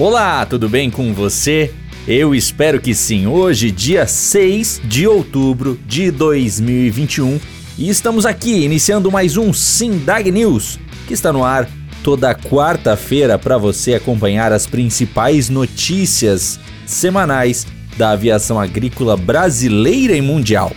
Olá, 0.00 0.46
tudo 0.46 0.66
bem 0.66 0.88
com 0.90 1.12
você? 1.12 1.74
Eu 2.08 2.34
espero 2.34 2.80
que 2.80 2.94
sim. 2.94 3.26
Hoje, 3.26 3.70
dia 3.70 4.06
6 4.06 4.80
de 4.82 5.06
outubro 5.06 5.78
de 5.86 6.10
2021, 6.10 7.38
e 7.76 7.90
estamos 7.90 8.24
aqui 8.24 8.64
iniciando 8.64 9.12
mais 9.12 9.36
um 9.36 9.52
Sindag 9.52 10.30
News, 10.30 10.80
que 11.06 11.12
está 11.12 11.30
no 11.30 11.44
ar 11.44 11.68
toda 12.02 12.34
quarta-feira 12.34 13.38
para 13.38 13.58
você 13.58 13.92
acompanhar 13.92 14.54
as 14.54 14.66
principais 14.66 15.50
notícias 15.50 16.58
semanais 16.86 17.66
da 17.98 18.12
aviação 18.12 18.58
agrícola 18.58 19.18
brasileira 19.18 20.16
e 20.16 20.22
mundial. 20.22 20.72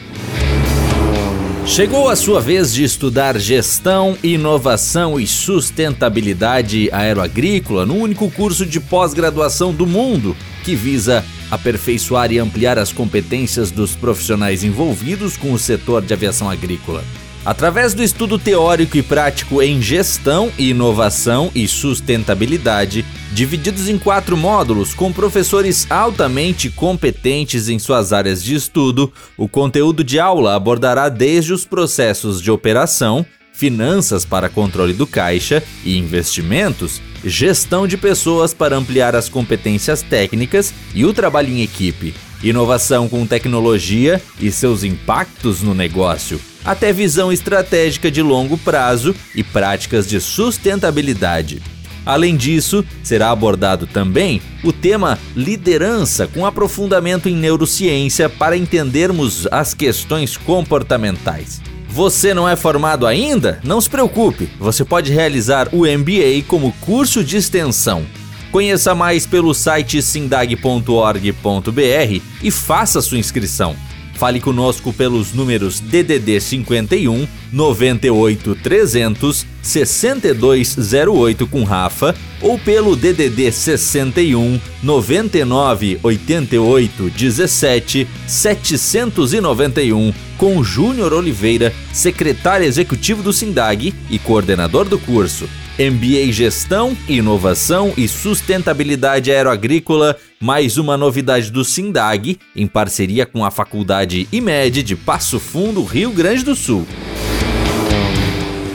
Chegou 1.66 2.10
a 2.10 2.16
sua 2.16 2.42
vez 2.42 2.74
de 2.74 2.84
estudar 2.84 3.40
gestão, 3.40 4.18
inovação 4.22 5.18
e 5.18 5.26
sustentabilidade 5.26 6.90
aeroagrícola 6.92 7.86
no 7.86 7.96
único 7.96 8.30
curso 8.30 8.66
de 8.66 8.82
pós-graduação 8.82 9.74
do 9.74 9.88
mundo 9.88 10.36
que 10.64 10.76
visa 10.76 11.24
aperfeiçoar 11.50 12.32
e 12.34 12.38
ampliar 12.38 12.78
as 12.78 12.92
competências 12.92 13.72
dos 13.72 13.96
profissionais 13.96 14.64
envolvidos 14.64 15.38
com 15.38 15.54
o 15.54 15.58
setor 15.58 16.02
de 16.02 16.14
aviação 16.14 16.50
agrícola. 16.50 17.04
Através 17.46 17.94
do 17.94 18.02
estudo 18.02 18.40
teórico 18.40 18.96
e 18.96 19.04
prático 19.04 19.62
em 19.62 19.82
gestão, 19.82 20.50
inovação 20.58 21.52
e 21.54 21.68
sustentabilidade, 21.68 23.06
divididos 23.34 23.90
em 23.90 23.98
quatro 23.98 24.38
módulos 24.38 24.94
com 24.94 25.12
professores 25.12 25.86
altamente 25.92 26.70
competentes 26.70 27.68
em 27.68 27.78
suas 27.78 28.14
áreas 28.14 28.42
de 28.42 28.56
estudo, 28.56 29.12
o 29.38 29.50
conteúdo 29.50 30.06
de 30.06 30.20
aula 30.20 30.56
abordará 30.56 31.10
desde 31.10 31.52
os 31.52 31.66
processos 31.66 32.42
de 32.42 32.50
operação, 32.50 33.26
finanças 33.52 34.24
para 34.24 34.48
controle 34.48 34.94
do 34.94 35.06
caixa 35.06 35.62
e 35.84 35.98
investimentos, 35.98 37.02
gestão 37.26 37.86
de 37.86 37.98
pessoas 37.98 38.54
para 38.54 38.78
ampliar 38.78 39.18
as 39.18 39.28
competências 39.28 40.02
técnicas 40.02 40.74
e 40.96 41.04
o 41.04 41.14
trabalho 41.14 41.50
em 41.50 41.62
equipe, 41.62 42.16
inovação 42.42 43.10
com 43.10 43.28
tecnologia 43.28 44.22
e 44.40 44.50
seus 44.50 44.84
impactos 44.84 45.62
no 45.62 45.74
negócio, 45.74 46.40
até 46.66 46.94
visão 46.94 47.32
estratégica 47.32 48.10
de 48.10 48.22
longo 48.22 48.58
prazo 48.58 49.16
e 49.36 49.44
práticas 49.44 50.08
de 50.08 50.20
sustentabilidade. 50.20 51.62
Além 52.06 52.36
disso, 52.36 52.84
será 53.02 53.32
abordado 53.32 53.88
também 53.88 54.42
o 54.64 54.74
tema 54.74 55.18
liderança 55.36 56.28
com 56.28 56.46
aprofundamento 56.46 57.30
em 57.30 57.36
neurociência 57.36 58.30
para 58.30 58.58
entendermos 58.58 59.48
as 59.52 59.74
questões 59.74 60.36
comportamentais. 60.36 61.62
Você 61.88 62.34
não 62.34 62.50
é 62.50 62.56
formado 62.56 63.06
ainda? 63.06 63.60
Não 63.64 63.80
se 63.80 63.90
preocupe, 63.90 64.50
você 64.60 64.84
pode 64.84 65.12
realizar 65.12 65.70
o 65.72 65.86
MBA 65.86 66.44
como 66.48 66.74
curso 66.82 67.24
de 67.24 67.38
extensão. 67.38 68.04
Conheça 68.52 68.94
mais 68.94 69.26
pelo 69.26 69.54
site 69.54 70.02
sindag.org.br 70.02 72.22
e 72.44 72.52
faça 72.52 73.02
sua 73.02 73.18
inscrição. 73.18 73.76
Fale 74.24 74.40
conosco 74.40 74.94
pelos 74.94 75.34
números 75.34 75.82
DDD 75.82 76.40
51 76.40 77.28
98 77.52 78.56
300 78.56 79.46
6208 79.62 81.46
com 81.46 81.66
Rafa 81.66 82.16
ou 82.40 82.58
pelo 82.58 82.96
DDD 82.96 83.52
61 83.52 84.62
99 84.82 86.00
88 86.02 87.10
17 87.10 88.08
791 88.26 90.14
com 90.38 90.64
Júnior 90.64 91.12
Oliveira, 91.12 91.74
secretário 91.92 92.66
executivo 92.66 93.22
do 93.22 93.34
SINDAG 93.34 93.94
e 94.10 94.18
coordenador 94.18 94.86
do 94.86 94.98
curso. 94.98 95.50
MBA 95.80 96.32
Gestão, 96.32 96.96
Inovação 97.10 97.94
e 97.98 98.08
Sustentabilidade 98.08 99.32
Aeroagrícola, 99.32 100.16
mais 100.40 100.78
uma 100.78 100.96
novidade 100.96 101.52
do 101.52 101.66
SINDAG, 101.66 102.38
em 102.56 102.68
parceria 102.68 103.26
com 103.26 103.44
a 103.44 103.50
Faculdade 103.50 104.28
IMED 104.32 104.84
de 104.84 104.96
Passo 104.96 105.40
Fundo, 105.40 105.84
Rio 105.84 106.12
Grande 106.12 106.44
do 106.44 106.56
Sul. 106.56 106.86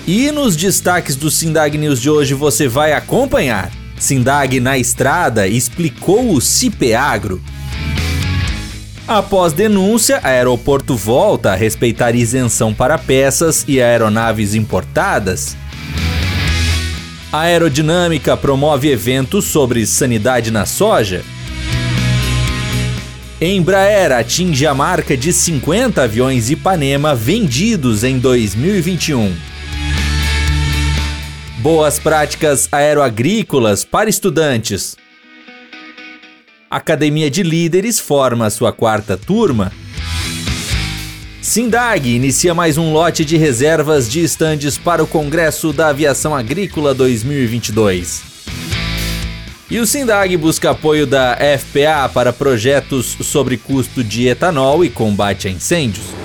E 0.08 0.32
nos 0.32 0.56
destaques 0.56 1.18
do 1.18 1.30
Sindag 1.30 1.78
News 1.78 2.00
de 2.00 2.10
hoje 2.10 2.34
você 2.34 2.66
vai 2.66 2.94
acompanhar. 2.94 3.70
Sindag 4.00 4.62
na 4.62 4.78
estrada 4.78 5.50
explicou 5.50 6.34
o 6.34 6.40
Cipeagro. 6.40 7.42
Após 9.08 9.54
denúncia, 9.54 10.20
aeroporto 10.24 10.96
volta 10.96 11.52
a 11.52 11.56
respeitar 11.56 12.16
isenção 12.16 12.74
para 12.74 12.98
peças 12.98 13.64
e 13.68 13.80
aeronaves 13.80 14.56
importadas. 14.56 15.56
A 17.32 17.42
aerodinâmica 17.42 18.36
promove 18.36 18.90
eventos 18.90 19.46
sobre 19.46 19.86
sanidade 19.86 20.50
na 20.50 20.66
soja. 20.66 21.24
Embraer 23.40 24.12
atinge 24.12 24.66
a 24.66 24.74
marca 24.74 25.16
de 25.16 25.32
50 25.32 26.02
aviões 26.02 26.50
Ipanema 26.50 27.14
vendidos 27.14 28.04
em 28.04 28.18
2021. 28.18 29.36
Boas 31.60 32.00
práticas 32.00 32.68
aeroagrícolas 32.72 33.84
para 33.84 34.10
estudantes. 34.10 34.98
Academia 36.70 37.30
de 37.30 37.44
Líderes 37.44 38.00
forma 38.00 38.50
sua 38.50 38.74
quarta 38.74 39.16
turma. 39.16 39.72
Sindag 41.40 42.10
inicia 42.10 42.56
mais 42.56 42.76
um 42.76 42.92
lote 42.92 43.24
de 43.24 43.38
reservas 43.38 44.10
de 44.10 44.24
estandes 44.24 44.76
para 44.76 45.04
o 45.04 45.08
Congresso 45.08 45.72
da 45.72 45.90
Aviação 45.90 46.36
Agrícola 46.36 46.94
2022. 46.96 48.24
E 49.70 49.80
o 49.80 49.86
Sindag 49.86 50.36
busca 50.38 50.72
apoio 50.72 51.06
da 51.06 51.38
FPA 51.38 52.10
para 52.12 52.34
projetos 52.34 53.16
sobre 53.22 53.58
custo 53.58 54.04
de 54.04 54.28
etanol 54.28 54.84
e 54.84 54.90
combate 54.90 55.48
a 55.48 55.52
incêndios. 55.52 56.25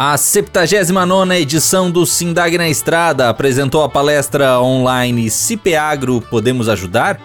A 0.00 0.16
79 0.16 1.34
edição 1.34 1.90
do 1.90 2.06
Sindag 2.06 2.56
na 2.56 2.68
Estrada 2.68 3.28
apresentou 3.28 3.82
a 3.82 3.88
palestra 3.88 4.60
online 4.60 5.28
Cipeagro 5.28 6.20
Podemos 6.20 6.68
Ajudar? 6.68 7.20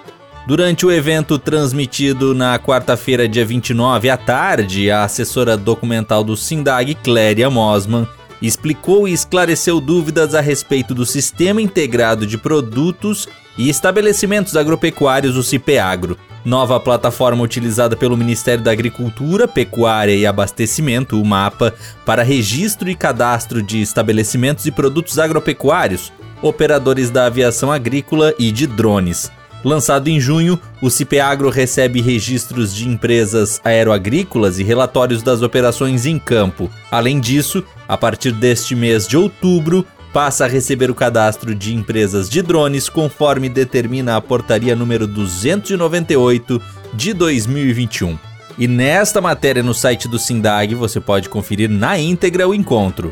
Durante 0.48 0.84
o 0.84 0.92
evento 0.92 1.38
transmitido 1.38 2.34
na 2.34 2.58
quarta-feira, 2.58 3.30
dia 3.30 3.46
29 3.46 4.10
à 4.10 4.18
tarde, 4.18 4.90
a 4.90 5.04
assessora 5.04 5.56
documental 5.56 6.24
do 6.24 6.36
Sindag, 6.36 6.96
Cléria 6.96 7.48
Mosman, 7.48 8.08
explicou 8.42 9.08
e 9.08 9.14
esclareceu 9.14 9.80
dúvidas 9.80 10.34
a 10.34 10.42
respeito 10.42 10.96
do 10.96 11.06
Sistema 11.06 11.62
Integrado 11.62 12.26
de 12.26 12.40
Produtos 12.40 13.30
e 13.56 13.70
Estabelecimentos 13.70 14.58
Agropecuários, 14.58 15.38
o 15.38 15.44
Cipeagro 15.44 16.18
nova 16.46 16.80
plataforma 16.80 17.44
utilizada 17.44 17.96
pelo 17.96 18.18
Ministério 18.18 18.64
da 18.64 18.72
Agricultura, 18.72 19.48
Pecuária 19.48 20.16
e 20.16 20.26
Abastecimento, 20.26 21.22
o 21.22 21.26
MAPA, 21.26 21.74
para 22.06 22.24
registro 22.24 22.90
e 22.90 22.96
cadastro 22.96 23.62
de 23.62 23.82
estabelecimentos 23.82 24.66
e 24.66 24.72
produtos 24.72 25.18
agropecuários, 25.20 26.12
operadores 26.42 27.10
da 27.10 27.26
aviação 27.26 27.72
agrícola 27.72 28.34
e 28.38 28.52
de 28.52 28.68
drones. 28.68 29.32
Lançado 29.64 30.10
em 30.10 30.20
junho, 30.20 30.60
o 30.82 30.90
Cipeagro 30.90 31.50
recebe 31.50 32.02
registros 32.02 32.76
de 32.76 32.86
empresas 32.86 33.62
aeroagrícolas 33.64 34.60
e 34.60 34.64
relatórios 34.64 35.24
das 35.24 35.42
operações 35.42 36.06
em 36.06 36.20
campo. 36.20 36.70
Além 36.92 37.18
disso, 37.18 37.64
a 37.88 37.98
partir 37.98 38.34
deste 38.34 38.76
mês 38.76 39.08
de 39.08 39.16
outubro, 39.16 39.86
passa 40.14 40.46
a 40.46 40.48
receber 40.48 40.92
o 40.92 40.96
cadastro 40.96 41.56
de 41.56 41.74
empresas 41.74 42.30
de 42.30 42.44
drones 42.44 42.88
conforme 42.88 43.50
determina 43.50 44.16
a 44.16 44.22
portaria 44.22 44.76
número 44.76 45.08
298 45.08 46.62
de 46.94 47.14
2021. 47.14 48.18
E 48.56 48.68
nesta 48.68 49.20
matéria 49.20 49.64
no 49.64 49.74
site 49.74 50.08
do 50.08 50.20
Sindag 50.20 50.76
você 50.76 51.02
pode 51.02 51.28
conferir 51.28 51.68
na 51.68 51.98
íntegra 51.98 52.48
o 52.48 52.54
encontro. 52.54 53.12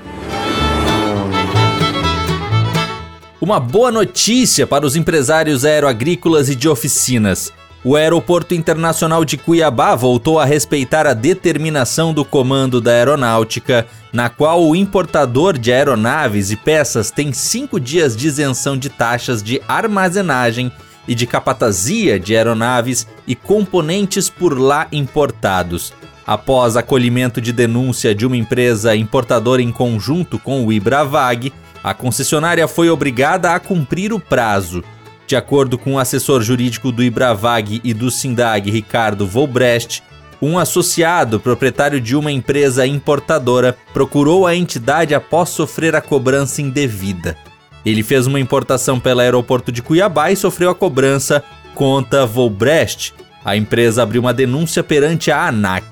Uma 3.41 3.59
boa 3.59 3.91
notícia 3.91 4.67
para 4.67 4.85
os 4.85 4.95
empresários 4.95 5.65
aeroagrícolas 5.65 6.47
e 6.47 6.55
de 6.55 6.69
oficinas. 6.69 7.51
O 7.83 7.95
Aeroporto 7.95 8.53
Internacional 8.53 9.25
de 9.25 9.37
Cuiabá 9.37 9.95
voltou 9.95 10.39
a 10.39 10.45
respeitar 10.45 11.07
a 11.07 11.15
determinação 11.15 12.13
do 12.13 12.23
Comando 12.23 12.79
da 12.79 12.91
Aeronáutica, 12.91 13.87
na 14.13 14.29
qual 14.29 14.63
o 14.63 14.75
importador 14.75 15.57
de 15.57 15.73
aeronaves 15.73 16.51
e 16.51 16.55
peças 16.55 17.09
tem 17.09 17.33
cinco 17.33 17.79
dias 17.79 18.15
de 18.15 18.27
isenção 18.27 18.77
de 18.77 18.87
taxas 18.87 19.41
de 19.41 19.59
armazenagem 19.67 20.71
e 21.07 21.15
de 21.15 21.25
capatazia 21.25 22.19
de 22.19 22.35
aeronaves 22.35 23.07
e 23.25 23.35
componentes 23.35 24.29
por 24.29 24.59
lá 24.59 24.87
importados. 24.91 25.91
Após 26.25 26.77
acolhimento 26.77 27.41
de 27.41 27.51
denúncia 27.51 28.13
de 28.13 28.27
uma 28.27 28.37
empresa 28.37 28.95
importadora 28.95 29.59
em 29.59 29.71
conjunto 29.71 30.37
com 30.37 30.63
o 30.63 30.71
Ibravag, 30.71 31.51
a 31.83 31.95
concessionária 31.95 32.67
foi 32.67 32.91
obrigada 32.91 33.55
a 33.55 33.59
cumprir 33.59 34.13
o 34.13 34.19
prazo. 34.19 34.83
De 35.31 35.35
acordo 35.37 35.77
com 35.77 35.93
o 35.93 35.97
assessor 35.97 36.41
jurídico 36.41 36.91
do 36.91 37.01
Ibravag 37.01 37.79
e 37.85 37.93
do 37.93 38.11
Sindag, 38.11 38.69
Ricardo 38.69 39.25
Volbrecht, 39.25 40.03
um 40.41 40.59
associado 40.59 41.39
proprietário 41.39 42.01
de 42.01 42.17
uma 42.17 42.29
empresa 42.29 42.85
importadora 42.85 43.77
procurou 43.93 44.45
a 44.45 44.53
entidade 44.53 45.15
após 45.15 45.47
sofrer 45.47 45.95
a 45.95 46.01
cobrança 46.01 46.61
indevida. 46.61 47.37
Ele 47.85 48.03
fez 48.03 48.27
uma 48.27 48.41
importação 48.41 48.99
pelo 48.99 49.21
aeroporto 49.21 49.71
de 49.71 49.81
Cuiabá 49.81 50.33
e 50.33 50.35
sofreu 50.35 50.69
a 50.69 50.75
cobrança, 50.75 51.41
conta 51.73 52.25
Volbrecht. 52.25 53.13
A 53.45 53.55
empresa 53.55 54.03
abriu 54.03 54.19
uma 54.19 54.33
denúncia 54.33 54.83
perante 54.83 55.31
a 55.31 55.47
ANAC. 55.47 55.85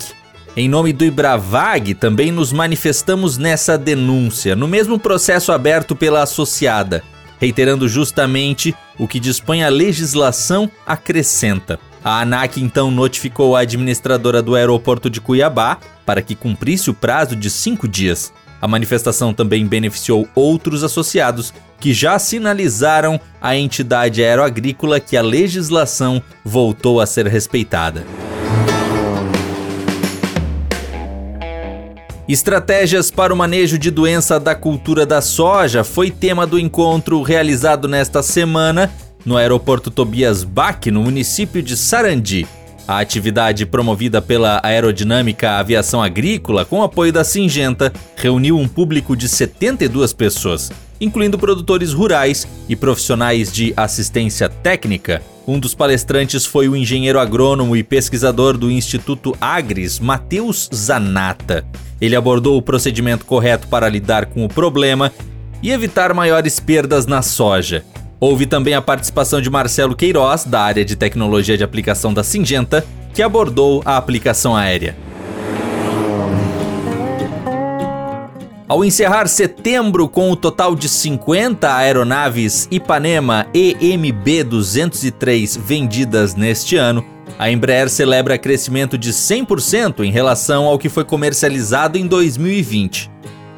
Em 0.54 0.68
nome 0.68 0.92
do 0.92 1.06
Ibravag, 1.06 1.94
também 1.94 2.30
nos 2.30 2.52
manifestamos 2.52 3.38
nessa 3.38 3.78
denúncia, 3.78 4.54
no 4.54 4.68
mesmo 4.68 5.00
processo 5.00 5.54
aberto 5.54 5.96
pela 5.96 6.24
associada, 6.24 7.02
reiterando 7.40 7.88
justamente 7.88 8.76
o 9.00 9.08
que 9.08 9.20
dispõe 9.20 9.64
a 9.64 9.70
legislação 9.70 10.70
acrescenta. 10.86 11.80
A 12.04 12.22
ANAC 12.22 12.62
então 12.62 12.92
notificou 12.92 13.56
a 13.56 13.62
administradora 13.62 14.42
do 14.42 14.56
aeroporto 14.56 15.10
de 15.10 15.20
Cuiabá 15.20 15.80
para 16.06 16.22
que 16.22 16.36
cumprisse 16.36 16.90
o 16.90 16.94
prazo 16.94 17.36
de 17.36 17.50
cinco 17.50 17.88
dias. 17.88 18.32
A 18.62 18.68
manifestação 18.68 19.34
também 19.34 19.66
beneficiou 19.66 20.28
outros 20.36 20.84
associados 20.84 21.54
que 21.80 21.94
já 21.94 22.20
sinalizaram 22.20 23.20
à 23.42 23.56
entidade 23.56 24.22
aeroagrícola 24.22 25.00
que 25.00 25.16
a 25.16 25.22
legislação 25.22 26.22
voltou 26.44 27.00
a 27.00 27.06
ser 27.06 27.26
respeitada. 27.28 28.06
Estratégias 32.30 33.10
para 33.10 33.34
o 33.34 33.36
manejo 33.36 33.76
de 33.80 33.90
doença 33.90 34.40
da 34.40 34.54
cultura 34.54 35.04
da 35.04 35.20
soja 35.20 35.84
foi 35.84 36.12
tema 36.12 36.46
do 36.46 36.60
encontro 36.60 37.24
realizado 37.24 37.88
nesta 37.88 38.22
semana 38.22 38.92
no 39.26 39.36
aeroporto 39.36 39.90
Tobias 39.90 40.44
Bach, 40.44 40.86
no 40.92 41.02
município 41.02 41.64
de 41.64 41.76
Sarandi. 41.76 42.46
A 42.88 43.00
atividade 43.00 43.66
promovida 43.66 44.22
pela 44.22 44.62
Aerodinâmica 44.64 45.54
Aviação 45.54 46.04
Agrícola, 46.04 46.64
com 46.66 46.84
apoio 46.84 47.12
da 47.12 47.24
Singenta, 47.24 47.92
reuniu 48.16 48.60
um 48.60 48.68
público 48.68 49.16
de 49.16 49.28
72 49.28 50.14
pessoas, 50.14 50.72
incluindo 51.02 51.40
produtores 51.40 51.94
rurais 51.94 52.48
e 52.70 52.76
profissionais 52.76 53.52
de 53.52 53.74
assistência 53.76 54.48
técnica. 54.48 55.20
Um 55.48 55.58
dos 55.58 55.74
palestrantes 55.74 56.46
foi 56.46 56.70
o 56.70 56.76
engenheiro 56.76 57.20
agrônomo 57.20 57.76
e 57.76 57.82
pesquisador 57.82 58.56
do 58.56 58.70
Instituto 58.70 59.36
Agris, 59.42 59.98
Matheus 59.98 60.70
Zanata. 60.72 61.66
Ele 62.02 62.16
abordou 62.16 62.58
o 62.58 62.62
procedimento 62.62 63.26
correto 63.26 63.68
para 63.68 63.90
lidar 63.90 64.28
com 64.28 64.46
o 64.46 64.50
problema 64.50 65.12
e 65.62 65.72
evitar 65.72 66.14
maiores 66.14 66.60
perdas 66.60 67.06
na 67.06 67.22
soja. 67.22 67.84
Houve 68.20 68.46
também 68.46 68.74
a 68.74 68.82
participação 68.82 69.42
de 69.42 69.50
Marcelo 69.50 69.96
Queiroz, 69.96 70.44
da 70.44 70.62
área 70.62 70.84
de 70.84 70.96
tecnologia 70.96 71.58
de 71.58 71.64
aplicação 71.64 72.14
da 72.14 72.24
Singenta, 72.24 72.86
que 73.14 73.22
abordou 73.22 73.82
a 73.86 73.98
aplicação 73.98 74.56
aérea. 74.56 74.96
Ao 78.68 78.86
encerrar 78.86 79.28
setembro 79.28 80.08
com 80.08 80.32
o 80.32 80.36
total 80.36 80.76
de 80.76 80.88
50 80.88 81.76
aeronaves 81.76 82.68
Ipanema 82.70 83.48
EMB-203 83.52 85.60
vendidas 85.60 86.36
neste 86.36 86.76
ano, 86.76 87.04
a 87.40 87.50
Embraer 87.50 87.90
celebra 87.90 88.38
crescimento 88.38 88.98
de 88.98 89.14
100% 89.14 90.04
em 90.04 90.12
relação 90.12 90.66
ao 90.66 90.78
que 90.78 90.90
foi 90.90 91.06
comercializado 91.06 91.98
em 91.98 92.06
2020. 92.06 93.10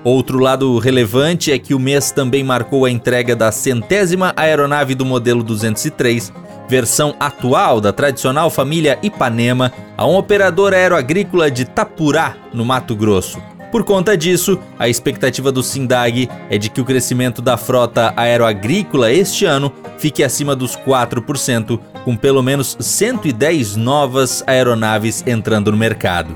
Outro 0.04 0.38
lado 0.38 0.78
relevante 0.78 1.52
é 1.52 1.58
que 1.58 1.74
o 1.74 1.80
mês 1.80 2.12
também 2.12 2.44
marcou 2.44 2.86
a 2.86 2.92
entrega 2.92 3.36
da 3.36 3.52
centésima 3.52 4.34
aeronave 4.38 4.94
do 4.94 5.04
modelo 5.04 5.44
203, 5.44 6.32
versão 6.70 7.16
atual 7.20 7.82
da 7.82 7.92
tradicional 7.92 8.52
família 8.52 9.00
Ipanema, 9.02 9.74
a 9.98 10.06
um 10.06 10.16
operador 10.16 10.74
aeroagrícola 10.74 11.50
de 11.50 11.66
Tapurá, 11.66 12.36
no 12.54 12.64
Mato 12.64 12.96
Grosso. 12.96 13.42
Por 13.72 13.84
conta 13.84 14.18
disso, 14.18 14.60
a 14.78 14.90
expectativa 14.90 15.50
do 15.52 15.64
Sindag 15.64 16.30
é 16.50 16.58
de 16.58 16.70
que 16.70 16.82
o 16.82 16.86
crescimento 16.86 17.42
da 17.42 17.56
frota 17.56 18.14
aeroagrícola 18.18 19.12
este 19.12 19.46
ano 19.46 19.72
fique 19.98 20.24
acima 20.24 20.56
dos 20.56 20.76
4%, 20.76 21.80
com 22.04 22.16
pelo 22.16 22.42
menos 22.42 22.78
110 22.80 23.76
novas 23.76 24.44
aeronaves 24.48 25.24
entrando 25.26 25.72
no 25.72 25.78
mercado. 25.78 26.36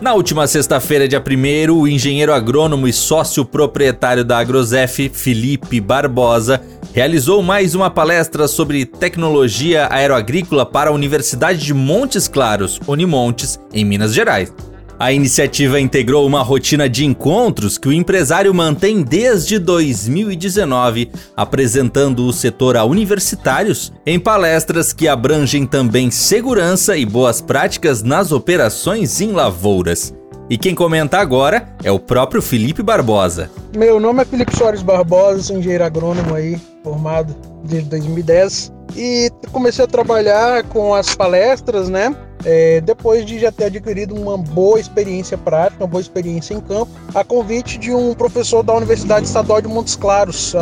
Na 0.00 0.14
última 0.14 0.46
sexta-feira, 0.46 1.08
dia 1.08 1.20
1, 1.20 1.72
o 1.72 1.88
engenheiro 1.88 2.32
agrônomo 2.32 2.86
e 2.86 2.92
sócio 2.92 3.44
proprietário 3.44 4.24
da 4.24 4.38
Agrosef, 4.38 5.08
Felipe 5.08 5.80
Barbosa, 5.80 6.62
realizou 6.94 7.42
mais 7.42 7.74
uma 7.74 7.90
palestra 7.90 8.46
sobre 8.46 8.86
tecnologia 8.86 9.88
aeroagrícola 9.90 10.64
para 10.64 10.90
a 10.90 10.92
Universidade 10.92 11.58
de 11.58 11.74
Montes 11.74 12.28
Claros, 12.28 12.80
Unimontes, 12.86 13.58
em 13.72 13.84
Minas 13.84 14.14
Gerais. 14.14 14.52
A 15.00 15.12
iniciativa 15.12 15.80
integrou 15.80 16.26
uma 16.26 16.42
rotina 16.42 16.88
de 16.88 17.04
encontros 17.04 17.78
que 17.78 17.86
o 17.86 17.92
empresário 17.92 18.52
mantém 18.52 19.00
desde 19.00 19.56
2019, 19.56 21.12
apresentando 21.36 22.26
o 22.26 22.32
setor 22.32 22.76
a 22.76 22.84
universitários 22.84 23.92
em 24.04 24.18
palestras 24.18 24.92
que 24.92 25.06
abrangem 25.06 25.64
também 25.64 26.10
segurança 26.10 26.96
e 26.96 27.06
boas 27.06 27.40
práticas 27.40 28.02
nas 28.02 28.32
operações 28.32 29.20
em 29.20 29.30
lavouras. 29.30 30.12
E 30.50 30.58
quem 30.58 30.74
comenta 30.74 31.18
agora 31.18 31.68
é 31.84 31.92
o 31.92 32.00
próprio 32.00 32.42
Felipe 32.42 32.82
Barbosa. 32.82 33.48
Meu 33.76 34.00
nome 34.00 34.22
é 34.22 34.24
Felipe 34.24 34.56
Soares 34.56 34.82
Barbosa, 34.82 35.42
sou 35.44 35.58
engenheiro 35.58 35.84
agrônomo 35.84 36.34
aí, 36.34 36.60
formado 36.82 37.36
desde 37.62 37.88
2010 37.90 38.72
e 38.96 39.30
comecei 39.52 39.84
a 39.84 39.88
trabalhar 39.88 40.64
com 40.64 40.92
as 40.92 41.14
palestras, 41.14 41.88
né? 41.88 42.16
É, 42.44 42.80
depois 42.80 43.26
de 43.26 43.38
já 43.38 43.50
ter 43.50 43.64
adquirido 43.64 44.14
uma 44.14 44.38
boa 44.38 44.78
experiência 44.78 45.36
prática, 45.36 45.82
uma 45.82 45.88
boa 45.88 46.00
experiência 46.00 46.54
em 46.54 46.60
campo, 46.60 46.90
a 47.14 47.24
convite 47.24 47.78
de 47.78 47.92
um 47.92 48.14
professor 48.14 48.62
da 48.62 48.74
Universidade 48.74 49.26
Estadual 49.26 49.60
de 49.60 49.68
Montes 49.68 49.96
Claros, 49.96 50.54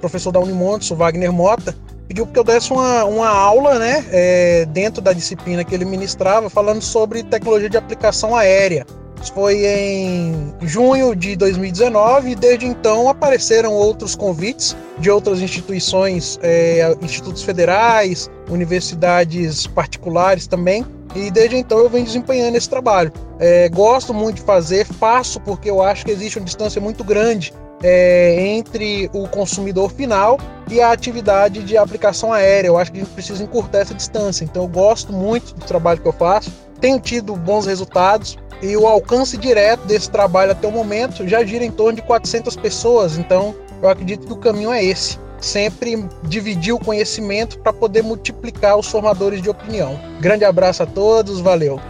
professor 0.00 0.32
da 0.32 0.40
Unimontes, 0.40 0.90
o 0.90 0.96
Wagner 0.96 1.32
Mota, 1.32 1.74
pediu 2.08 2.26
que 2.26 2.38
eu 2.38 2.44
desse 2.44 2.72
uma, 2.72 3.04
uma 3.04 3.28
aula 3.28 3.78
né, 3.78 4.04
é, 4.10 4.64
dentro 4.66 5.02
da 5.02 5.12
disciplina 5.12 5.64
que 5.64 5.74
ele 5.74 5.84
ministrava, 5.84 6.48
falando 6.48 6.82
sobre 6.82 7.22
tecnologia 7.22 7.68
de 7.68 7.76
aplicação 7.76 8.34
aérea. 8.36 8.86
Isso 9.22 9.32
foi 9.32 9.64
em 9.64 10.52
junho 10.60 11.16
de 11.16 11.34
2019 11.34 12.32
e 12.32 12.34
desde 12.34 12.66
então 12.66 13.08
apareceram 13.08 13.72
outros 13.72 14.14
convites 14.14 14.76
de 14.98 15.10
outras 15.10 15.40
instituições, 15.40 16.38
é, 16.42 16.94
institutos 17.00 17.42
federais, 17.42 18.30
universidades 18.48 19.66
particulares 19.66 20.46
também. 20.46 20.84
E 21.14 21.30
desde 21.30 21.56
então 21.56 21.78
eu 21.78 21.88
venho 21.88 22.04
desempenhando 22.04 22.56
esse 22.56 22.68
trabalho. 22.68 23.12
É, 23.38 23.68
gosto 23.68 24.12
muito 24.12 24.36
de 24.36 24.42
fazer, 24.42 24.84
faço 24.84 25.40
porque 25.40 25.70
eu 25.70 25.80
acho 25.80 26.04
que 26.04 26.10
existe 26.10 26.38
uma 26.38 26.44
distância 26.44 26.80
muito 26.80 27.04
grande 27.04 27.52
é, 27.82 28.36
entre 28.38 29.10
o 29.12 29.28
consumidor 29.28 29.90
final 29.90 30.38
e 30.70 30.80
a 30.80 30.90
atividade 30.90 31.62
de 31.62 31.76
aplicação 31.76 32.32
aérea. 32.32 32.68
Eu 32.68 32.78
acho 32.78 32.90
que 32.90 32.98
a 32.98 33.04
gente 33.04 33.12
precisa 33.12 33.42
encurtar 33.42 33.78
essa 33.78 33.94
distância. 33.94 34.44
Então 34.44 34.62
eu 34.62 34.68
gosto 34.68 35.12
muito 35.12 35.54
do 35.54 35.64
trabalho 35.64 36.00
que 36.00 36.08
eu 36.08 36.12
faço, 36.12 36.50
tenho 36.80 36.98
tido 36.98 37.36
bons 37.36 37.66
resultados 37.66 38.36
e 38.62 38.76
o 38.76 38.86
alcance 38.86 39.36
direto 39.36 39.84
desse 39.86 40.10
trabalho 40.10 40.52
até 40.52 40.66
o 40.66 40.72
momento 40.72 41.28
já 41.28 41.44
gira 41.44 41.64
em 41.64 41.70
torno 41.70 41.96
de 41.96 42.02
400 42.02 42.56
pessoas. 42.56 43.18
Então, 43.18 43.54
eu 43.82 43.88
acredito 43.88 44.26
que 44.26 44.32
o 44.32 44.36
caminho 44.36 44.72
é 44.72 44.82
esse. 44.82 45.18
Sempre 45.40 46.08
dividir 46.22 46.72
o 46.72 46.78
conhecimento 46.78 47.58
para 47.58 47.72
poder 47.72 48.02
multiplicar 48.02 48.78
os 48.78 48.86
formadores 48.86 49.42
de 49.42 49.50
opinião. 49.50 50.00
Grande 50.20 50.44
abraço 50.44 50.82
a 50.82 50.86
todos, 50.86 51.40
valeu! 51.40 51.80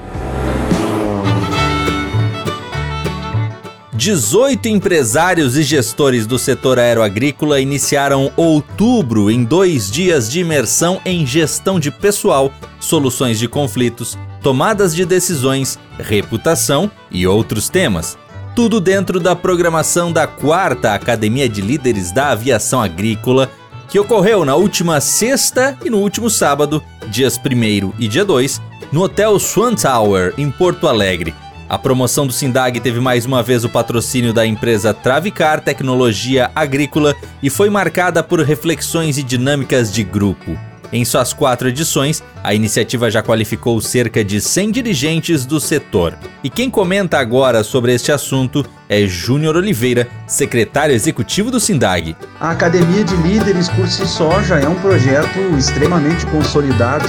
18 4.05 4.69
empresários 4.69 5.57
e 5.57 5.63
gestores 5.63 6.27
do 6.27 6.37
setor 6.37 6.81
aeroagrícola 6.81 7.61
iniciaram 7.61 8.31
outubro 8.37 9.31
em 9.31 9.45
dois 9.45 9.89
dias 9.89 10.29
de 10.29 10.41
imersão 10.41 11.01
em 11.07 11.25
gestão 11.25 11.79
de 11.79 11.93
pessoal, 11.93 12.53
soluções 12.81 13.39
de 13.39 13.47
conflitos, 13.49 14.19
tomadas 14.43 14.95
de 14.95 15.07
decisões, 15.07 15.79
reputação 15.97 16.91
e 17.09 17.25
outros 17.25 17.69
temas. 17.69 18.19
Tudo 18.55 18.81
dentro 18.81 19.19
da 19.19 19.35
programação 19.35 20.13
da 20.13 20.29
quarta 20.29 20.95
Academia 20.95 21.49
de 21.49 21.61
Líderes 21.61 22.13
da 22.13 22.29
Aviação 22.29 22.81
Agrícola, 22.81 23.51
que 23.89 23.99
ocorreu 23.99 24.45
na 24.45 24.55
última 24.55 25.01
sexta 25.01 25.77
e 25.85 25.91
no 25.91 25.99
último 25.99 26.31
sábado, 26.31 26.81
dias 27.09 27.37
1 27.37 27.95
e 27.99 28.07
dia 28.07 28.25
2, 28.25 28.63
no 28.93 29.03
Hotel 29.03 29.37
Swan 29.41 29.75
Tower, 29.75 30.33
em 30.39 30.49
Porto 30.53 30.87
Alegre. 30.87 31.35
A 31.69 31.77
promoção 31.77 32.29
do 32.29 32.33
Sindag 32.33 32.79
teve 32.79 33.01
mais 33.01 33.27
uma 33.27 33.43
vez 33.43 33.65
o 33.65 33.69
patrocínio 33.69 34.33
da 34.33 34.47
empresa 34.47 34.95
Travicar 34.95 35.61
Tecnologia 35.61 36.53
Agrícola 36.55 37.13
e 37.43 37.51
foi 37.51 37.69
marcada 37.69 38.23
por 38.23 38.39
reflexões 38.41 39.19
e 39.19 39.25
dinâmicas 39.25 39.93
de 39.93 40.05
grupo. 40.05 40.57
Em 40.95 41.05
suas 41.05 41.33
quatro 41.33 41.69
edições, 41.69 42.23
a 42.41 42.55
iniciativa 42.55 43.11
já 43.11 43.21
qualificou 43.21 43.81
cerca 43.81 44.25
de 44.25 44.41
100 44.41 44.71
dirigentes 44.71 45.45
do 45.45 45.59
setor. 45.59 46.17
E 46.41 46.49
quem 46.49 46.71
comenta 46.71 47.19
agora 47.19 47.65
sobre 47.65 47.93
este 47.93 48.13
assunto 48.13 48.65
é 48.89 49.05
Júnior 49.05 49.57
Oliveira, 49.57 50.07
secretário 50.25 50.95
executivo 50.95 51.51
do 51.51 51.59
SINDAG. 51.59 52.17
A 52.39 52.53
Academia 52.53 53.03
de 53.03 53.17
Líderes 53.17 53.69
por 53.71 53.89
si 53.89 54.07
só 54.07 54.41
já 54.41 54.61
é 54.61 54.69
um 54.69 54.77
projeto 54.77 55.41
extremamente 55.59 56.25
consolidado, 56.27 57.09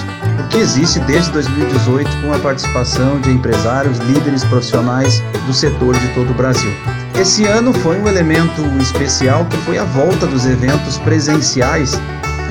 que 0.50 0.58
existe 0.58 1.00
desde 1.02 1.30
2018 1.34 2.10
com 2.24 2.34
a 2.34 2.40
participação 2.40 3.22
de 3.22 3.30
empresários, 3.30 4.00
líderes 4.00 4.44
profissionais 4.46 5.22
do 5.46 5.54
setor 5.54 5.96
de 6.00 6.08
todo 6.16 6.32
o 6.32 6.34
Brasil. 6.34 6.72
Esse 7.22 7.46
ano 7.46 7.72
foi 7.72 8.02
um 8.02 8.08
elemento 8.08 8.64
especial 8.82 9.46
que 9.46 9.58
foi 9.58 9.78
a 9.78 9.84
volta 9.84 10.26
dos 10.26 10.48
eventos 10.48 10.98
presenciais. 10.98 11.94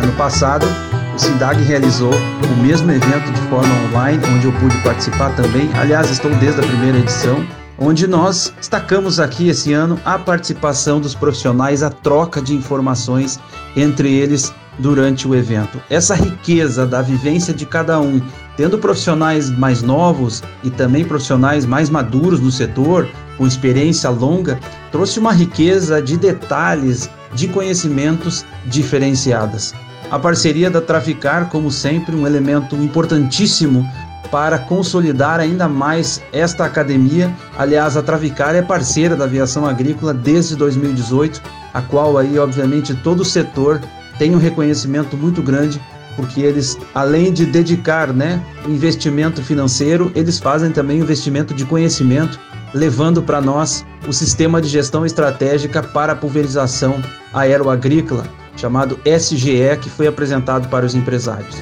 Ano 0.00 0.12
passado, 0.12 0.67
o 1.14 1.18
SINDAG 1.18 1.62
realizou 1.62 2.11
o 2.12 2.62
mesmo 2.62 2.90
evento 2.90 3.30
de 3.30 3.40
forma 3.42 3.73
online, 3.88 4.21
onde 4.35 4.47
eu 4.47 4.52
pude 4.54 4.76
participar 4.78 5.35
também. 5.37 5.71
Aliás, 5.75 6.11
estou 6.11 6.28
desde 6.37 6.61
a 6.61 6.66
primeira 6.66 6.99
edição, 6.99 7.47
onde 7.78 8.09
nós 8.09 8.52
destacamos 8.59 9.21
aqui 9.21 9.49
esse 9.49 9.73
ano 9.73 9.99
a 10.04 10.18
participação 10.18 11.00
dos 11.00 11.14
profissionais, 11.14 11.85
a 11.85 11.90
troca 11.90 12.42
de 12.42 12.52
informações 12.52 13.38
entre 13.76 14.12
eles 14.12 14.52
durante 14.76 15.28
o 15.28 15.37
evento. 15.37 15.80
Essa 15.88 16.16
riqueza 16.16 16.85
da 16.85 17.00
vivência 17.00 17.54
de 17.54 17.64
cada 17.64 18.00
um, 18.00 18.21
tendo 18.56 18.76
profissionais 18.76 19.49
mais 19.50 19.83
novos 19.83 20.42
e 20.64 20.71
também 20.71 21.04
profissionais 21.04 21.64
mais 21.64 21.88
maduros 21.88 22.40
no 22.40 22.50
setor, 22.50 23.09
com 23.38 23.47
experiência 23.47 24.11
longa, 24.11 24.59
trouxe 24.90 25.21
uma 25.21 25.33
riqueza 25.33 26.02
de 26.02 26.16
detalhes, 26.16 27.09
de 27.33 27.47
conhecimentos 27.47 28.44
diferenciadas. 28.66 29.73
A 30.14 30.18
parceria 30.21 30.71
da 30.71 30.80
Traficar, 30.80 31.49
como 31.49 31.73
sempre, 31.73 32.14
um 32.14 32.25
elemento 32.25 32.76
importantíssimo 32.76 33.85
para 34.30 34.61
consolidar 34.61 35.40
ainda 35.40 35.68
mais 35.68 36.23
esta 36.33 36.64
academia. 36.64 37.35
Aliás, 37.59 37.97
a 37.97 38.02
Traficar 38.02 38.54
é 38.54 38.62
parceira 38.62 39.16
da 39.16 39.25
aviação 39.25 39.66
agrícola 39.66 40.14
desde 40.14 40.54
2018, 40.54 41.42
a 41.75 41.83
qual 41.83 42.16
aí, 42.16 42.38
obviamente, 42.38 42.94
todo 42.94 43.23
o 43.23 43.25
setor 43.25 43.80
tem 44.16 44.37
um 44.37 44.38
reconhecimento 44.38 45.16
muito 45.16 45.42
grande, 45.42 45.83
porque 46.14 46.42
eles, 46.42 46.78
além 46.94 47.33
de 47.33 47.44
dedicar, 47.44 48.12
né, 48.12 48.40
investimento 48.68 49.42
financeiro, 49.42 50.12
eles 50.14 50.38
fazem 50.38 50.71
também 50.71 51.00
investimento 51.00 51.52
de 51.52 51.64
conhecimento, 51.64 52.38
levando 52.73 53.21
para 53.21 53.40
nós 53.40 53.85
o 54.06 54.12
sistema 54.12 54.62
de 54.62 54.68
gestão 54.68 55.04
estratégica 55.04 55.83
para 55.83 56.12
a 56.12 56.16
pulverização 56.16 57.02
aeroagrícola 57.33 58.43
chamado 58.64 58.99
SGE, 59.04 59.76
que 59.78 59.90
foi 59.90 60.06
apresentado 60.06 60.71
para 60.71 60.87
os 60.87 60.94
empresários. 60.94 61.56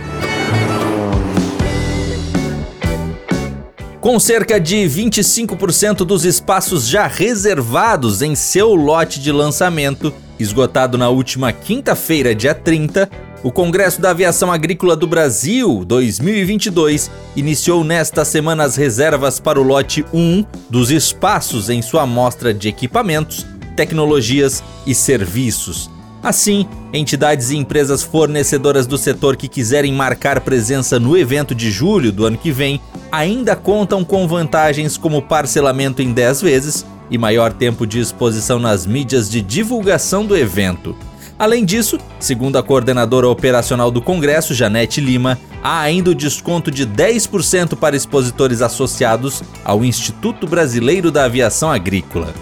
Com 4.00 4.21
cerca 4.21 4.61
de 4.61 4.76
25% 4.76 6.04
dos 6.04 6.25
espaços 6.25 6.87
já 6.87 7.09
reservados 7.09 8.23
em 8.23 8.37
seu 8.37 8.73
lote 8.73 9.21
de 9.21 9.32
lançamento, 9.32 10.14
esgotado 10.38 10.97
na 10.97 11.09
última 11.09 11.52
quinta-feira, 11.52 12.37
dia 12.37 12.54
30, 12.54 13.11
o 13.42 13.50
Congresso 13.50 14.00
da 14.00 14.11
Aviação 14.11 14.52
Agrícola 14.52 14.94
do 14.94 15.09
Brasil 15.09 15.85
2022 15.85 17.11
iniciou 17.35 17.82
nesta 17.82 18.25
semana 18.25 18.62
as 18.62 18.76
reservas 18.76 19.40
para 19.40 19.61
o 19.61 19.64
lote 19.64 20.04
1 20.14 20.44
dos 20.71 20.92
espaços 20.92 21.68
em 21.68 21.82
sua 21.82 22.02
amostra 22.02 22.54
de 22.54 22.68
equipamentos, 22.68 23.44
tecnologias 23.75 24.62
e 24.87 24.94
serviços. 24.94 25.90
Assim, 26.23 26.69
entidades 26.93 27.50
e 27.50 27.57
empresas 27.57 28.02
fornecedoras 28.02 28.87
do 28.87 28.97
setor 28.97 29.37
que 29.37 29.49
quiserem 29.49 29.93
marcar 29.93 30.41
presença 30.41 31.00
no 31.00 31.17
evento 31.17 31.52
de 31.52 31.69
julho 31.69 32.12
do 32.12 32.25
ano 32.25 32.38
que 32.38 32.52
vem 32.52 32.81
ainda 33.11 33.57
contam 33.57 34.05
com 34.05 34.29
vantagens 34.29 34.97
como 34.97 35.21
parcelamento 35.21 36.00
em 36.00 36.12
10 36.12 36.41
vezes 36.43 36.87
e 37.11 37.19
maior 37.19 37.52
tempo 37.52 37.85
de 37.85 37.99
exposição 37.99 38.61
nas 38.61 38.87
mídias 38.87 39.29
de 39.29 39.41
divulgação 39.41 40.25
do 40.25 40.37
evento. 40.37 40.97
Além 41.37 41.64
disso, 41.64 41.99
segundo 42.21 42.57
a 42.57 42.62
coordenadora 42.62 43.29
operacional 43.29 43.91
do 43.91 44.00
Congresso, 44.00 44.55
Janete 44.55 45.00
Lima, 45.00 45.37
há 45.61 45.81
ainda 45.81 46.11
o 46.11 46.14
desconto 46.14 46.71
de 46.71 46.87
10% 46.87 47.75
para 47.75 47.97
expositores 47.97 48.62
associados 48.62 49.43
ao 49.64 49.85
Instituto 49.85 50.47
Brasileiro 50.47 51.11
da 51.11 51.25
Aviação 51.25 51.73
Agrícola. 51.73 52.33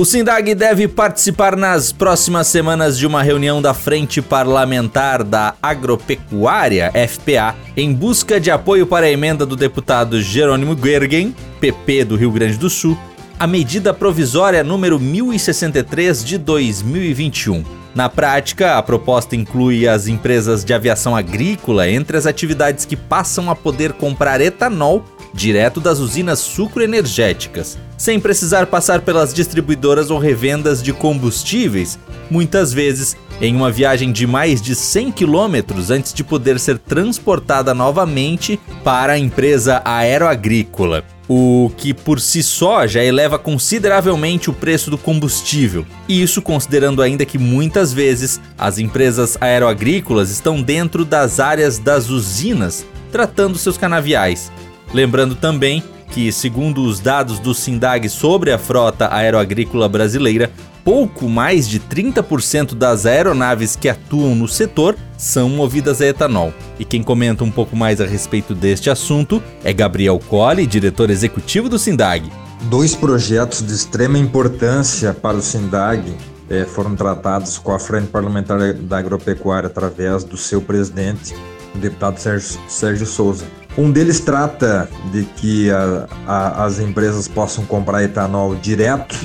O 0.00 0.04
Sindag 0.06 0.54
deve 0.54 0.88
participar 0.88 1.54
nas 1.54 1.92
próximas 1.92 2.46
semanas 2.46 2.96
de 2.96 3.06
uma 3.06 3.22
reunião 3.22 3.60
da 3.60 3.74
Frente 3.74 4.22
Parlamentar 4.22 5.22
da 5.22 5.54
Agropecuária, 5.62 6.90
FPA, 7.06 7.54
em 7.76 7.92
busca 7.92 8.40
de 8.40 8.50
apoio 8.50 8.86
para 8.86 9.04
a 9.04 9.10
emenda 9.10 9.44
do 9.44 9.54
deputado 9.54 10.18
Jerônimo 10.22 10.74
Gergen, 10.74 11.36
PP 11.60 12.06
do 12.06 12.16
Rio 12.16 12.30
Grande 12.30 12.56
do 12.56 12.70
Sul, 12.70 12.98
a 13.38 13.46
medida 13.46 13.92
provisória 13.92 14.64
número 14.64 14.98
1063 14.98 16.24
de 16.24 16.38
2021. 16.38 17.62
Na 17.94 18.08
prática, 18.08 18.78
a 18.78 18.82
proposta 18.82 19.36
inclui 19.36 19.86
as 19.86 20.06
empresas 20.08 20.64
de 20.64 20.72
aviação 20.72 21.14
agrícola 21.14 21.90
entre 21.90 22.16
as 22.16 22.24
atividades 22.24 22.86
que 22.86 22.96
passam 22.96 23.50
a 23.50 23.54
poder 23.54 23.92
comprar 23.92 24.40
etanol 24.40 25.04
direto 25.32 25.80
das 25.80 25.98
usinas 25.98 26.38
sucroenergéticas, 26.38 27.78
sem 27.96 28.18
precisar 28.18 28.66
passar 28.66 29.00
pelas 29.00 29.32
distribuidoras 29.32 30.10
ou 30.10 30.18
revendas 30.18 30.82
de 30.82 30.92
combustíveis, 30.92 31.98
muitas 32.30 32.72
vezes 32.72 33.16
em 33.40 33.56
uma 33.56 33.70
viagem 33.70 34.12
de 34.12 34.26
mais 34.26 34.60
de 34.60 34.74
100 34.74 35.12
quilômetros 35.12 35.90
antes 35.90 36.12
de 36.12 36.22
poder 36.22 36.60
ser 36.60 36.78
transportada 36.78 37.72
novamente 37.72 38.60
para 38.84 39.14
a 39.14 39.18
empresa 39.18 39.80
aeroagrícola. 39.84 41.04
O 41.26 41.70
que 41.76 41.94
por 41.94 42.20
si 42.20 42.42
só 42.42 42.86
já 42.86 43.02
eleva 43.02 43.38
consideravelmente 43.38 44.50
o 44.50 44.52
preço 44.52 44.90
do 44.90 44.98
combustível. 44.98 45.86
E 46.08 46.20
isso 46.20 46.42
considerando 46.42 47.00
ainda 47.00 47.24
que 47.24 47.38
muitas 47.38 47.92
vezes 47.92 48.40
as 48.58 48.78
empresas 48.78 49.38
aeroagrícolas 49.40 50.30
estão 50.30 50.60
dentro 50.60 51.04
das 51.04 51.38
áreas 51.38 51.78
das 51.78 52.10
usinas, 52.10 52.84
tratando 53.12 53.56
seus 53.56 53.78
canaviais. 53.78 54.50
Lembrando 54.92 55.34
também 55.34 55.82
que, 56.10 56.32
segundo 56.32 56.82
os 56.82 56.98
dados 56.98 57.38
do 57.38 57.54
SINDAG 57.54 58.08
sobre 58.08 58.52
a 58.52 58.58
frota 58.58 59.12
aeroagrícola 59.14 59.88
brasileira, 59.88 60.50
pouco 60.84 61.28
mais 61.28 61.68
de 61.68 61.78
30% 61.78 62.74
das 62.74 63.06
aeronaves 63.06 63.76
que 63.76 63.88
atuam 63.88 64.34
no 64.34 64.48
setor 64.48 64.96
são 65.16 65.48
movidas 65.48 66.00
a 66.00 66.06
etanol. 66.06 66.52
E 66.78 66.84
quem 66.84 67.02
comenta 67.02 67.44
um 67.44 67.50
pouco 67.50 67.76
mais 67.76 68.00
a 68.00 68.06
respeito 68.06 68.54
deste 68.54 68.90
assunto 68.90 69.42
é 69.62 69.72
Gabriel 69.72 70.18
Colli, 70.18 70.66
diretor 70.66 71.10
executivo 71.10 71.68
do 71.68 71.78
SINDAG. 71.78 72.30
Dois 72.62 72.94
projetos 72.94 73.64
de 73.64 73.72
extrema 73.72 74.18
importância 74.18 75.14
para 75.14 75.36
o 75.36 75.42
SINDAG 75.42 76.14
eh, 76.48 76.64
foram 76.64 76.96
tratados 76.96 77.56
com 77.58 77.72
a 77.72 77.78
Frente 77.78 78.08
Parlamentar 78.08 78.74
da 78.74 78.98
Agropecuária 78.98 79.68
através 79.68 80.24
do 80.24 80.36
seu 80.36 80.60
presidente, 80.60 81.34
o 81.74 81.78
deputado 81.78 82.18
Sérgio, 82.18 82.58
Sérgio 82.68 83.06
Souza. 83.06 83.46
Um 83.78 83.90
deles 83.90 84.20
trata 84.20 84.88
de 85.12 85.24
que 85.24 85.70
a, 85.70 86.06
a, 86.26 86.64
as 86.64 86.80
empresas 86.80 87.28
possam 87.28 87.64
comprar 87.64 88.02
etanol 88.02 88.54
direto 88.54 89.16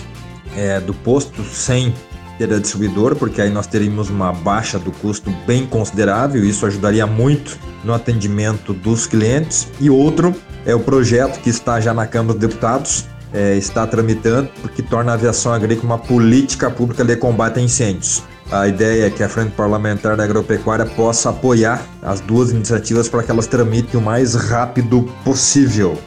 é, 0.56 0.80
do 0.80 0.94
posto 0.94 1.44
sem 1.44 1.94
ter 2.38 2.54
a 2.54 2.60
distribuidora, 2.60 3.16
porque 3.16 3.42
aí 3.42 3.50
nós 3.50 3.66
teríamos 3.66 4.10
uma 4.10 4.32
baixa 4.32 4.78
do 4.78 4.92
custo 4.92 5.34
bem 5.48 5.66
considerável, 5.66 6.44
isso 6.44 6.66
ajudaria 6.66 7.08
muito 7.08 7.58
no 7.84 7.94
atendimento 7.94 8.74
dos 8.74 9.08
clientes. 9.08 9.68
E 9.80 9.90
outro 9.90 10.36
é 10.66 10.76
o 10.76 10.80
projeto 10.80 11.40
que 11.40 11.50
está 11.50 11.80
já 11.80 11.94
na 11.94 12.06
Câmara 12.06 12.38
dos 12.38 12.50
Deputados, 12.50 13.06
é, 13.34 13.56
está 13.56 13.86
tramitando, 13.88 14.50
porque 14.62 14.82
torna 14.82 15.12
a 15.12 15.16
aviação 15.16 15.54
agrícola 15.54 15.96
uma 15.96 15.98
política 15.98 16.70
pública 16.70 17.04
de 17.04 17.16
combate 17.16 17.60
a 17.60 17.62
incêndios. 17.62 18.24
A 18.52 18.68
ideia 18.68 19.08
é 19.08 19.10
que 19.10 19.24
a 19.24 19.30
Frente 19.30 19.52
Parlamentar 19.52 20.16
da 20.16 20.24
Agropecuária 20.24 20.86
possa 20.86 21.32
apoiar 21.32 21.84
as 22.02 22.20
duas 22.20 22.52
iniciativas 22.52 23.10
para 23.10 23.24
que 23.24 23.32
elas 23.32 23.48
tramitem 23.48 24.00
o 24.00 24.04
mais 24.04 24.36
rápido 24.36 25.10
possível. 25.24 25.98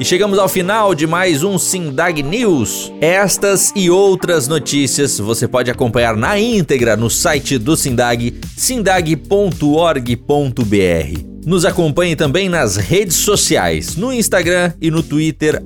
E 0.00 0.04
chegamos 0.04 0.38
ao 0.38 0.48
final 0.48 0.94
de 0.94 1.06
mais 1.06 1.44
um 1.44 1.58
Sindag 1.58 2.22
News. 2.22 2.90
Estas 3.00 3.70
e 3.76 3.90
outras 3.90 4.48
notícias 4.48 5.18
você 5.18 5.46
pode 5.46 5.70
acompanhar 5.70 6.16
na 6.16 6.40
íntegra 6.40 6.96
no 6.96 7.10
site 7.10 7.58
do 7.58 7.76
Sindag, 7.76 8.40
sindag.org.br. 8.56 9.52
Nos 11.44 11.64
acompanhe 11.64 12.16
também 12.16 12.48
nas 12.48 12.76
redes 12.76 13.16
sociais, 13.16 13.94
no 13.94 14.12
Instagram 14.12 14.72
e 14.80 14.90
no 14.90 15.02
Twitter, 15.02 15.62